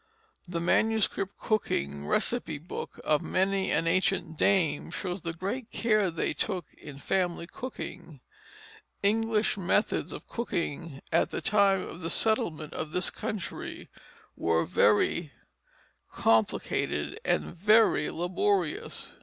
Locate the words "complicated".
16.11-17.19